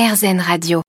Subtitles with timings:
[0.00, 0.80] RZN Radio.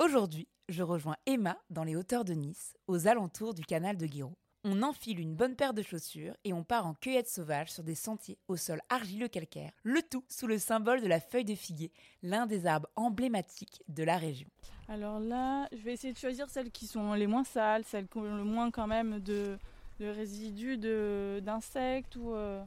[0.00, 4.34] Aujourd'hui, je rejoins Emma dans les hauteurs de Nice, aux alentours du canal de Guiraud.
[4.64, 7.94] On enfile une bonne paire de chaussures et on part en cueillette sauvage sur des
[7.94, 11.92] sentiers au sol argileux calcaire, le tout sous le symbole de la feuille de figuier,
[12.24, 14.48] l'un des arbres emblématiques de la région.
[14.88, 18.18] Alors là, je vais essayer de choisir celles qui sont les moins sales, celles qui
[18.18, 19.56] ont le moins quand même de,
[20.00, 22.32] de résidus de- d'insectes ou.
[22.34, 22.60] euh,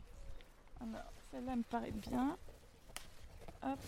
[0.80, 2.38] alors, celle-là me paraît bien.
[3.64, 3.80] Hop.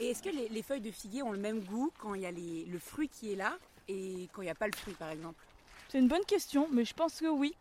[0.00, 2.26] Et est-ce que les, les feuilles de figuier ont le même goût quand il y
[2.26, 3.56] a le fruit qui est là
[3.88, 5.42] et quand il n'y a pas le fruit par exemple?
[5.88, 7.54] C'est une bonne question, mais je pense que oui.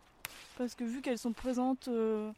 [0.58, 1.88] Parce que vu qu'elles sont présentes.
[1.88, 2.32] euh,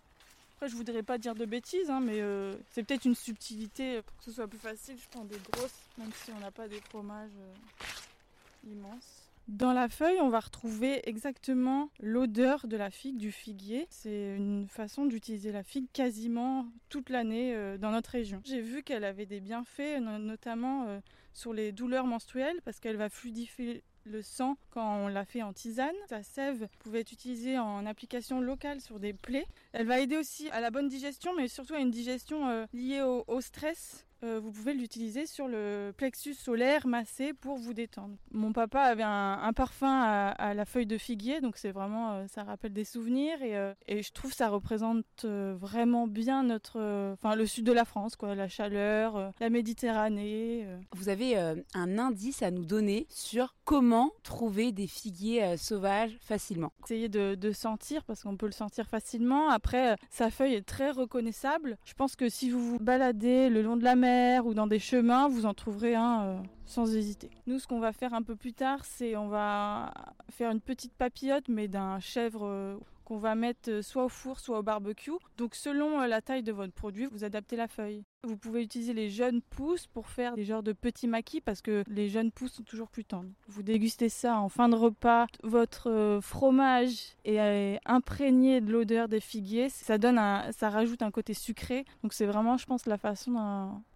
[0.55, 4.17] Après, je voudrais pas dire de bêtises, hein, mais euh, c'est peut-être une subtilité pour
[4.17, 4.97] que ce soit plus facile.
[4.99, 9.26] Je prends des grosses, même si on n'a pas des fromages euh, immenses.
[9.47, 13.87] Dans la feuille, on va retrouver exactement l'odeur de la figue, du figuier.
[13.89, 18.41] C'est une façon d'utiliser la figue quasiment toute l'année euh, dans notre région.
[18.43, 20.99] J'ai vu qu'elle avait des bienfaits, no- notamment euh,
[21.33, 25.53] sur les douleurs menstruelles, parce qu'elle va fluidifier le sang quand on la fait en
[25.53, 25.95] tisane.
[26.09, 29.47] Sa sève pouvait être utilisée en application locale sur des plaies.
[29.71, 33.01] Elle va aider aussi à la bonne digestion, mais surtout à une digestion euh, liée
[33.01, 34.06] au stress.
[34.23, 38.15] Euh, vous pouvez l'utiliser sur le plexus solaire massé pour vous détendre.
[38.31, 42.13] Mon papa avait un, un parfum à, à la feuille de figuier, donc c'est vraiment,
[42.13, 46.43] euh, ça rappelle des souvenirs et, euh, et je trouve que ça représente vraiment bien
[46.43, 46.79] notre,
[47.13, 50.65] enfin le sud de la France, quoi, la chaleur, la Méditerranée.
[50.93, 56.71] Vous avez un indice à nous donner sur comment trouver des figuiers sauvages facilement.
[56.85, 59.49] Essayez de, de sentir parce qu'on peut le sentir facilement.
[59.49, 61.77] Après, sa feuille est très reconnaissable.
[61.85, 64.06] Je pense que si vous vous baladez le long de la mer
[64.45, 67.29] ou dans des chemins, vous en trouverez un euh, sans hésiter.
[67.45, 69.93] Nous, ce qu'on va faire un peu plus tard, c'est on va
[70.29, 72.45] faire une petite papillote, mais d'un chèvre.
[72.45, 72.77] euh,
[73.07, 75.11] qu'on va mettre euh, soit au four, soit au barbecue.
[75.37, 78.03] Donc selon la taille de votre produit, vous adaptez la feuille.
[78.23, 81.85] Vous pouvez utiliser les jeunes pousses pour faire des genres de petits maquis parce que
[81.87, 83.29] les jeunes pousses sont toujours plus tendres.
[83.47, 85.27] Vous dégustez ça en fin de repas.
[85.41, 89.69] Votre fromage est imprégné de l'odeur des figuiers.
[89.69, 91.85] Ça donne un, ça rajoute un côté sucré.
[92.03, 93.37] Donc c'est vraiment, je pense, la façon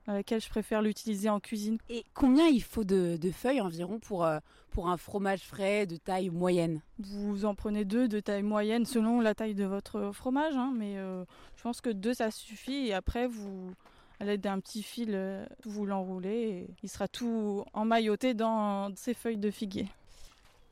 [0.07, 1.77] dans, laquelle je préfère l'utiliser en cuisine.
[1.89, 4.39] Et combien il faut de, de feuilles environ pour, euh,
[4.71, 6.81] pour un fromage frais de taille moyenne?
[6.99, 10.97] Vous en prenez deux de taille moyenne selon la taille de votre fromage, hein, mais
[10.97, 11.23] euh,
[11.55, 13.73] je pense que deux ça suffit et après vous,
[14.21, 19.15] à l'aide d'un petit fil, euh, vous l'enroulez et il sera tout emmailloté dans ces
[19.15, 19.87] feuilles de figuier.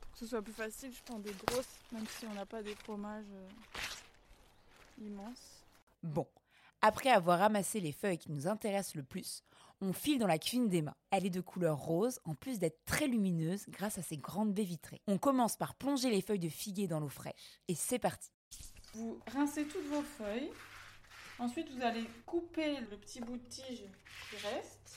[0.00, 2.62] Pour que ce soit plus facile, je prends des grosses, même si on n'a pas
[2.62, 5.64] des fromages euh, immenses.
[6.02, 6.26] Bon,
[6.82, 9.42] après avoir ramassé les feuilles qui nous intéressent le plus,
[9.80, 10.96] on file dans la cuisine d'Emma.
[11.10, 14.64] Elle est de couleur rose, en plus d'être très lumineuse grâce à ses grandes baies
[14.64, 15.00] vitrées.
[15.06, 17.60] On commence par plonger les feuilles de figuier dans l'eau fraîche.
[17.68, 18.30] Et c'est parti.
[18.94, 20.50] Vous rincez toutes vos feuilles.
[21.38, 23.84] Ensuite, vous allez couper le petit bout de tige
[24.28, 24.96] qui reste.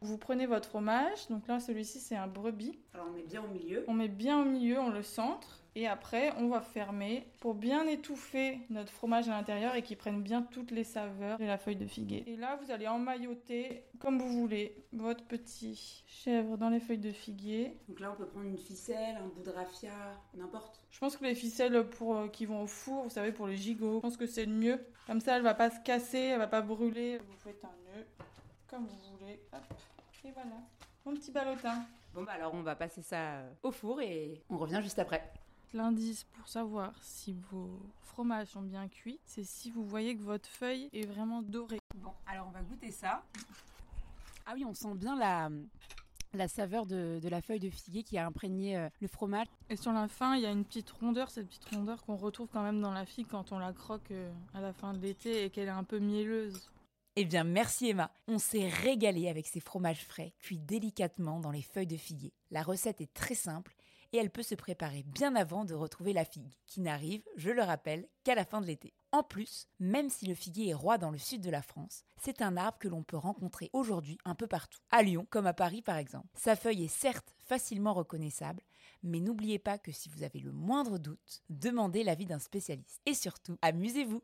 [0.00, 1.28] Vous prenez votre fromage.
[1.28, 2.78] Donc là, celui-ci, c'est un brebis.
[2.94, 3.84] Alors on met bien au milieu.
[3.88, 5.62] On met bien au milieu, on le centre.
[5.74, 10.22] Et après, on va fermer pour bien étouffer notre fromage à l'intérieur et qu'il prenne
[10.22, 12.24] bien toutes les saveurs de la feuille de figuier.
[12.26, 17.12] Et là, vous allez emmailloter comme vous voulez votre petit chèvre dans les feuilles de
[17.12, 17.76] figuier.
[17.88, 19.92] Donc là on peut prendre une ficelle, un bout de raffia,
[20.34, 20.80] n'importe.
[20.90, 23.56] Je pense que les ficelles pour, euh, qui vont au four, vous savez, pour les
[23.56, 24.80] gigots, je pense que c'est le mieux.
[25.06, 27.18] Comme ça, elle va pas se casser, elle va pas brûler.
[27.18, 28.04] Vous faites un nœud,
[28.68, 29.40] comme vous voulez.
[29.52, 29.62] Hop,
[30.24, 30.56] et voilà.
[31.04, 31.84] Mon petit ballotin.
[32.14, 35.32] Bon bah alors on va passer ça euh, au four et on revient juste après.
[35.74, 37.70] L'indice pour savoir si vos
[38.02, 41.78] fromages sont bien cuits, c'est si vous voyez que votre feuille est vraiment dorée.
[41.96, 43.22] Bon, alors on va goûter ça.
[44.46, 45.50] Ah oui, on sent bien la,
[46.32, 49.46] la saveur de, de la feuille de figuier qui a imprégné euh, le fromage.
[49.68, 52.48] Et sur la fin, il y a une petite rondeur, cette petite rondeur qu'on retrouve
[52.50, 55.44] quand même dans la figue quand on la croque euh, à la fin de l'été
[55.44, 56.70] et qu'elle est un peu mielleuse.
[57.20, 58.12] Eh bien, merci Emma.
[58.28, 62.32] On s'est régalé avec ces fromages frais, cuits délicatement dans les feuilles de figuier.
[62.52, 63.74] La recette est très simple
[64.12, 67.62] et elle peut se préparer bien avant de retrouver la figue, qui n'arrive, je le
[67.62, 68.94] rappelle, qu'à la fin de l'été.
[69.10, 72.40] En plus, même si le figuier est roi dans le sud de la France, c'est
[72.40, 75.82] un arbre que l'on peut rencontrer aujourd'hui un peu partout, à Lyon comme à Paris
[75.82, 76.28] par exemple.
[76.34, 78.62] Sa feuille est certes facilement reconnaissable,
[79.02, 83.00] mais n'oubliez pas que si vous avez le moindre doute, demandez l'avis d'un spécialiste.
[83.06, 84.16] Et surtout, amusez-vous